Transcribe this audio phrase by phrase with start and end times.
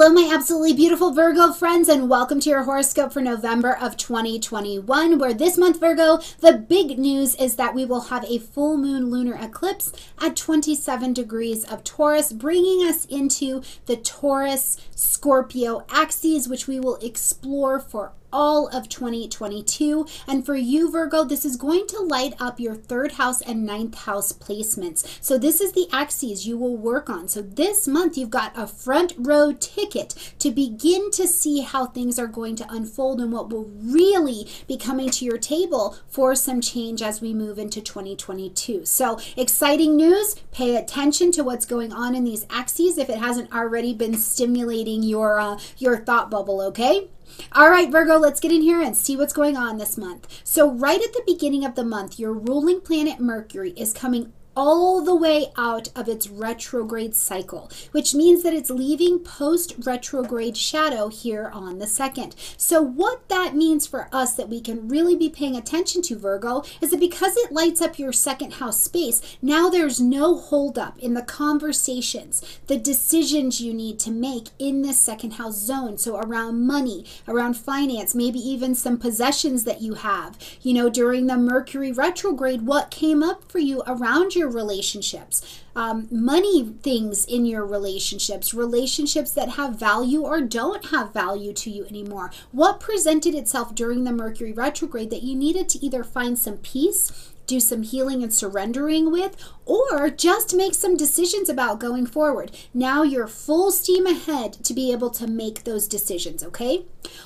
[0.00, 5.18] Hello, my absolutely beautiful Virgo friends, and welcome to your horoscope for November of 2021.
[5.18, 9.10] Where this month, Virgo, the big news is that we will have a full moon
[9.10, 16.66] lunar eclipse at 27 degrees of Taurus, bringing us into the Taurus Scorpio axes, which
[16.66, 20.06] we will explore for all of 2022.
[20.26, 23.94] And for you, Virgo, this is going to light up your third house and ninth
[23.94, 25.06] house placements.
[25.20, 27.28] So this is the axes you will work on.
[27.28, 32.18] So this month, you've got a front row ticket to begin to see how things
[32.18, 36.60] are going to unfold and what will really be coming to your table for some
[36.60, 38.84] change as we move into 2022.
[38.86, 40.36] So exciting news.
[40.52, 45.02] Pay attention to what's going on in these axes if it hasn't already been stimulating
[45.02, 47.08] your uh, your thought bubble, okay?
[47.52, 50.40] All right, Virgo, let's get in here and see what's going on this month.
[50.44, 55.00] So, right at the beginning of the month, your ruling planet Mercury is coming all
[55.00, 61.08] the way out of its retrograde cycle, which means that it's leaving post retrograde shadow
[61.08, 62.34] here on the second.
[62.56, 66.62] So, what that means for us that we can really be paying attention to, Virgo,
[66.80, 71.14] is that because it lights up your second house space, now there's no holdup in
[71.14, 75.96] the conversations, the decisions you need to make in this second house zone.
[75.98, 80.38] So, around money, around finance, maybe even some possessions that you have.
[80.62, 85.60] You know, during the Mercury retrograde, what came up for you around your your relationships,
[85.76, 91.70] um, money things in your relationships, relationships that have value or don't have value to
[91.70, 92.32] you anymore.
[92.50, 97.29] What presented itself during the Mercury retrograde that you needed to either find some peace
[97.50, 102.52] do some healing and surrendering with, or just make some decisions about going forward.
[102.72, 106.84] Now you're full steam ahead to be able to make those decisions, okay?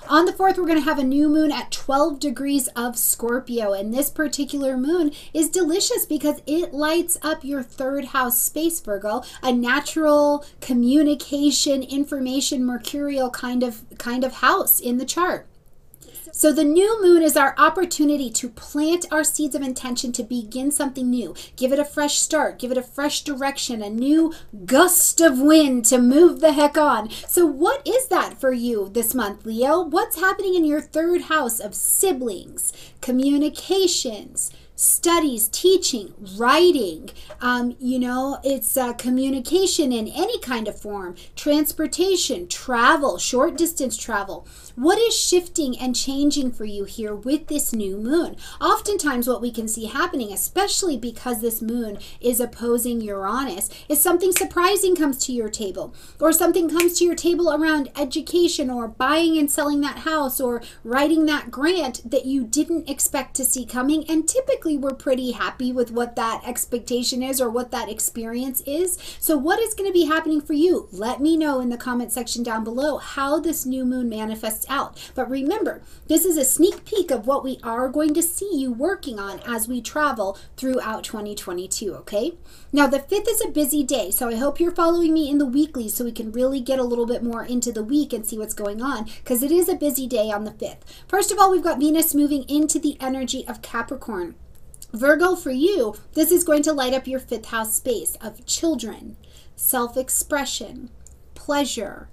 [0.08, 3.72] On the 4th, we're going to have a new moon at 12 degrees of Scorpio,
[3.74, 9.22] and this particular moon is delicious because it lights up your third house space, Virgo,
[9.42, 15.46] a natural communication, information, mercurial kind of kind of house in the chart.
[16.32, 20.70] So the new moon is our opportunity to plant our seeds of intention to begin
[20.70, 21.34] something new.
[21.56, 24.32] Give it a fresh start, give it a fresh direction, a new
[24.64, 27.10] gust of wind to move the heck on.
[27.28, 29.82] So what is that for you this month, Leo?
[29.82, 38.38] What's happening in your third house of siblings, communications, studies, teaching, writing, um, you know,
[38.42, 44.46] it's uh, communication in any kind of form, transportation, travel, short distance travel.
[44.74, 48.36] What is shifting and changing for you here with this new moon?
[48.60, 54.32] Oftentimes, what we can see happening, especially because this moon is opposing Uranus, is something
[54.32, 59.38] surprising comes to your table, or something comes to your table around education, or buying
[59.38, 64.04] and selling that house, or writing that grant that you didn't expect to see coming.
[64.10, 68.98] And typically, we're pretty happy with what that expectation is or what that experience is.
[69.20, 70.88] So, what is going to be happening for you?
[70.90, 74.96] Let me know in the comment section down below how this new moon manifests out.
[75.14, 78.72] But remember, this is a sneak peek of what we are going to see you
[78.72, 82.32] working on as we travel throughout 2022, okay?
[82.72, 85.46] Now, the 5th is a busy day, so I hope you're following me in the
[85.46, 88.38] weekly so we can really get a little bit more into the week and see
[88.38, 90.80] what's going on because it is a busy day on the 5th.
[91.06, 94.34] First of all, we've got Venus moving into the energy of Capricorn.
[94.94, 99.16] Virgo, for you, this is going to light up your fifth house space of children,
[99.56, 100.88] self expression,
[101.34, 102.08] pleasure,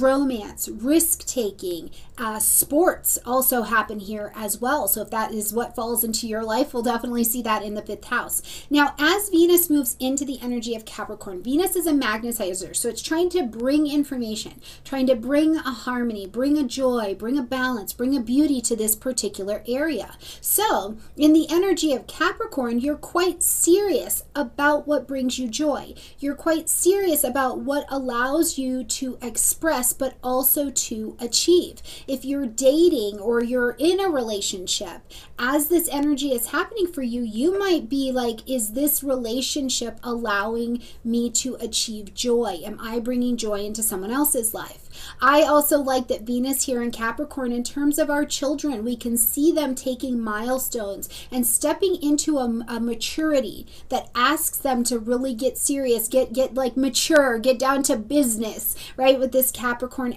[0.00, 4.88] romance, risk taking, uh, sports also happen here as well.
[4.88, 7.82] So if that is what falls into your life, we'll definitely see that in the
[7.82, 8.42] fifth house.
[8.70, 12.74] Now, as Venus moves into the energy of Capricorn, Venus is a magnetizer.
[12.74, 17.38] So it's trying to bring information, trying to bring a harmony, bring a joy, bring
[17.38, 20.16] a balance, bring a beauty to this particular area.
[20.40, 25.94] So in the energy of Capricorn, you're quite serious about what brings you joy.
[26.18, 31.82] You're quite serious about what allows you to express express, but also to achieve.
[32.06, 35.02] If you're dating or you're in a relationship,
[35.38, 40.82] as this energy is happening for you, you might be like, is this relationship allowing
[41.04, 42.60] me to achieve joy?
[42.64, 44.88] Am I bringing joy into someone else's life?
[45.20, 49.18] I also like that Venus here in Capricorn, in terms of our children, we can
[49.18, 55.34] see them taking milestones and stepping into a, a maturity that asks them to really
[55.34, 59.18] get serious, get get like mature, get down to business, right?
[59.18, 59.65] With this Capricorn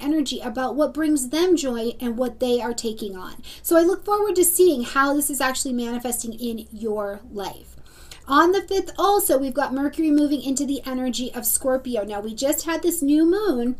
[0.02, 3.42] energy about what brings them joy and what they are taking on.
[3.62, 7.76] So I look forward to seeing how this is actually manifesting in your life.
[8.28, 12.04] On the 5th, also, we've got Mercury moving into the energy of Scorpio.
[12.04, 13.76] Now, we just had this new moon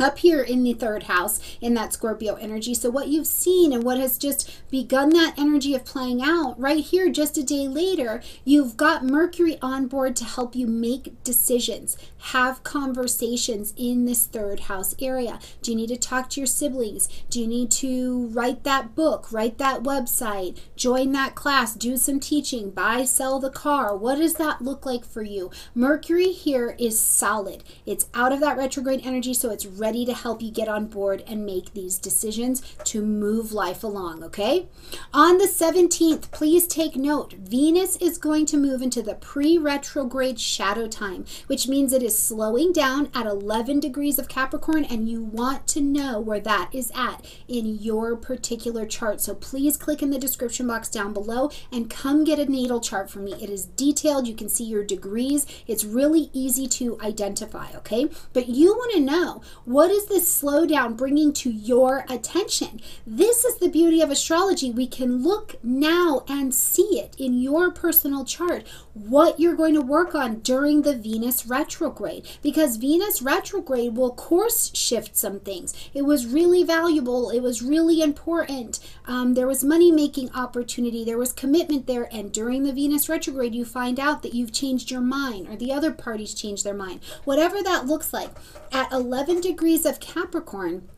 [0.00, 2.74] up here in the third house in that Scorpio energy.
[2.74, 6.84] So, what you've seen and what has just begun that energy of playing out right
[6.84, 11.96] here, just a day later, you've got Mercury on board to help you make decisions,
[12.18, 15.38] have conversations in this third house area.
[15.62, 17.08] Do you need to talk to your siblings?
[17.30, 22.20] Do you need to write that book, write that website, join that class, do some
[22.20, 23.96] teaching, buy, sell the car?
[23.96, 25.50] What does that look like for you?
[25.74, 30.12] Mercury here is solid, it's out of that retrograde energy, so it's ready ready to
[30.12, 34.68] help you get on board and make these decisions to move life along, okay?
[35.14, 40.38] On the 17th, please take note Venus is going to move into the pre retrograde
[40.38, 45.22] shadow time, which means it is slowing down at 11 degrees of Capricorn, and you
[45.22, 49.22] want to know where that is at in your particular chart.
[49.22, 53.08] So please click in the description box down below and come get a natal chart
[53.08, 53.32] from me.
[53.40, 58.10] It is detailed, you can see your degrees, it's really easy to identify, okay?
[58.34, 62.80] But you want to know what is this slowdown bringing to your attention?
[63.06, 64.72] This is the beauty of astrology.
[64.72, 69.80] We can look now and see it in your personal chart, what you're going to
[69.80, 75.74] work on during the Venus retrograde, because Venus retrograde will course shift some things.
[75.94, 78.80] It was really valuable, it was really important.
[79.06, 83.54] Um, there was money making opportunity, there was commitment there, and during the Venus retrograde,
[83.54, 87.00] you find out that you've changed your mind or the other parties changed their mind.
[87.24, 88.30] Whatever that looks like,
[88.72, 90.88] at 11 degrees of Capricorn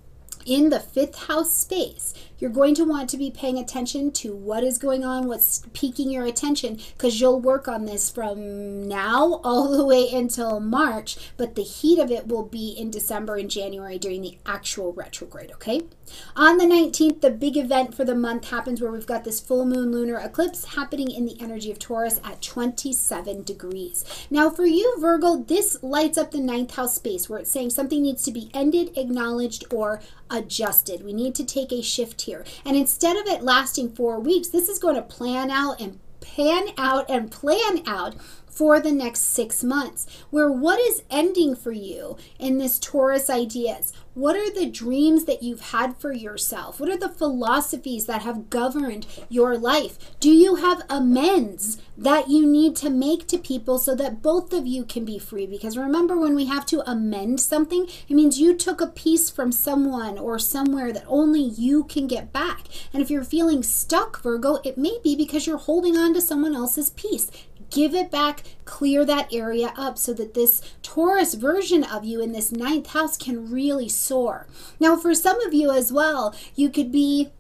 [0.47, 4.65] in the fifth house space, you're going to want to be paying attention to what
[4.65, 9.77] is going on, what's piquing your attention, because you'll work on this from now all
[9.77, 13.99] the way until March, but the heat of it will be in December and January
[13.99, 15.83] during the actual retrograde, okay?
[16.35, 19.65] On the 19th, the big event for the month happens where we've got this full
[19.65, 24.05] moon lunar eclipse happening in the energy of Taurus at 27 degrees.
[24.31, 28.03] Now, for you, Virgo, this lights up the ninth house space where it's saying something
[28.03, 30.01] needs to be ended, acknowledged, or
[30.41, 31.05] adjusted.
[31.05, 32.45] We need to take a shift here.
[32.65, 36.69] And instead of it lasting four weeks, this is going to plan out and pan
[36.77, 38.15] out and plan out
[38.51, 40.07] for the next six months.
[40.31, 43.93] Where what is ending for you in this Taurus ideas?
[44.15, 46.81] What are the dreams that you've had for yourself?
[46.81, 50.19] What are the philosophies that have governed your life?
[50.19, 54.67] Do you have amends that you need to make to people so that both of
[54.67, 55.47] you can be free?
[55.47, 59.53] Because remember, when we have to amend something, it means you took a piece from
[59.53, 62.67] someone or somewhere that only you can get back.
[62.93, 66.57] And if you're feeling stuck, Virgo, it may be because you're holding on to someone
[66.57, 67.31] else's piece
[67.71, 72.33] give it back, clear that area up so that this Taurus version of you in
[72.33, 74.47] this ninth house can really soar.
[74.79, 77.31] Now, for some of you as well, you could be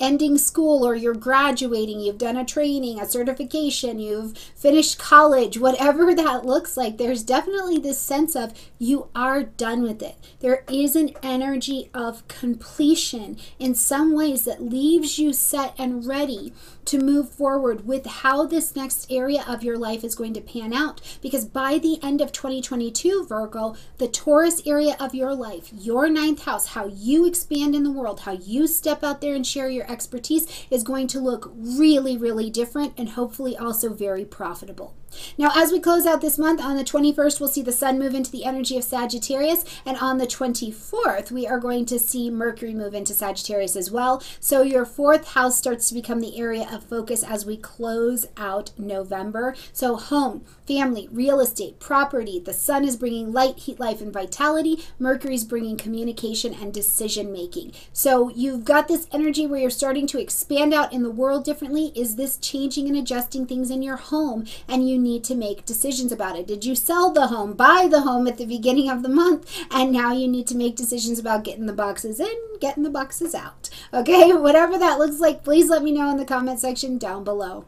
[0.00, 6.14] ending school or you're graduating, you've done a training, a certification, you've finished college, whatever
[6.14, 10.16] that looks like, there's definitely this sense of you are done with it.
[10.40, 16.52] There is an energy of completion in some ways that leaves you set and ready
[16.86, 20.72] to move forward with how this next area of your life is going to pan
[20.72, 21.00] out.
[21.20, 26.44] Because by the end of 2022, Virgo, the Taurus area of your life, your ninth
[26.44, 29.89] house, how you expand in the world, how you step out there and share your
[29.90, 34.94] expertise is going to look really, really different and hopefully also very profitable.
[35.36, 38.14] Now, as we close out this month, on the 21st, we'll see the sun move
[38.14, 42.74] into the energy of Sagittarius, and on the 24th, we are going to see Mercury
[42.74, 44.22] move into Sagittarius as well.
[44.38, 48.70] So, your fourth house starts to become the area of focus as we close out
[48.78, 49.54] November.
[49.72, 54.84] So, home, family, real estate, property, the sun is bringing light, heat, life, and vitality.
[54.98, 57.72] Mercury is bringing communication and decision making.
[57.92, 61.92] So, you've got this energy where you're starting to expand out in the world differently.
[61.94, 64.46] Is this changing and adjusting things in your home?
[64.68, 66.46] And you need to make decisions about it.
[66.46, 69.90] Did you sell the home, buy the home at the beginning of the month, and
[69.90, 73.70] now you need to make decisions about getting the boxes in, getting the boxes out?
[73.92, 77.64] Okay, whatever that looks like, please let me know in the comment section down below.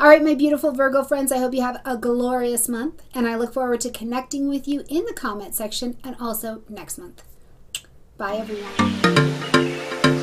[0.00, 3.36] All right, my beautiful Virgo friends, I hope you have a glorious month, and I
[3.36, 7.22] look forward to connecting with you in the comment section and also next month.
[8.16, 10.21] Bye, everyone.